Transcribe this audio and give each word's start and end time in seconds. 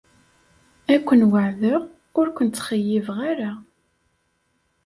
Ad 0.93 1.01
ken-weɛdeɣ 1.07 1.81
ur 2.19 2.27
ken-ttxeyyibeɣ 2.37 3.17
ara. 3.31 3.51